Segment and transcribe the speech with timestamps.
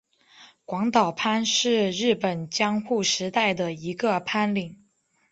[0.65, 4.83] 广岛藩是日本江户时代的一个藩领。